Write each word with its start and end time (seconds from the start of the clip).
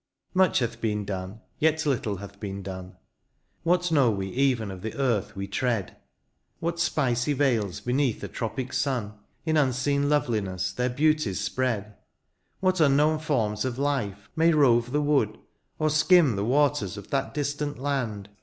Much 0.33 0.57
hath 0.57 0.81
been 0.81 1.05
done— 1.05 1.41
^yet 1.61 1.85
little 1.85 2.15
hath 2.17 2.39
been 2.39 2.63
done. 2.63 2.97
What 3.61 3.91
know 3.91 4.09
we 4.09 4.29
even 4.29 4.71
of 4.71 4.81
the 4.81 4.95
earth 4.97 5.35
we 5.35 5.45
tread? 5.45 5.95
What 6.59 6.79
spicy 6.79 7.33
vales 7.33 7.81
beneath 7.81 8.23
a 8.23 8.27
tropic 8.27 8.73
sun. 8.73 9.13
In 9.45 9.57
unseen 9.57 10.09
loveliness 10.09 10.71
their 10.73 10.89
beauties 10.89 11.39
spread? 11.39 11.93
What 12.61 12.79
unknown 12.79 13.19
forms 13.19 13.63
of 13.63 13.77
life 13.77 14.27
may 14.35 14.51
rove 14.53 14.91
the 14.91 15.03
wood. 15.03 15.37
Or 15.77 15.91
skim 15.91 16.35
the 16.35 16.45
waters 16.45 16.97
of 16.97 17.11
that 17.11 17.35
distant 17.35 17.77
land. 17.77 18.29